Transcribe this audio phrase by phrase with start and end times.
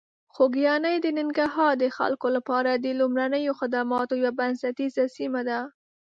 [0.33, 5.59] خوږیاڼي د ننګرهار د خلکو لپاره د لومړنیو خدماتو یوه بنسټیزه سیمه ده.